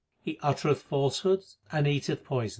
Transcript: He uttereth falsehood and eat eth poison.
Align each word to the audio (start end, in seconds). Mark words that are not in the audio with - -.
He 0.23 0.39
uttereth 0.41 0.81
falsehood 0.81 1.43
and 1.71 1.87
eat 1.87 2.09
eth 2.09 2.23
poison. 2.23 2.49